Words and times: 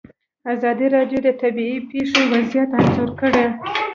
ازادي 0.53 0.87
راډیو 0.95 1.19
د 1.23 1.29
طبیعي 1.41 1.77
پېښې 1.91 2.21
وضعیت 2.33 2.69
انځور 2.79 3.09
کړی. 3.19 3.45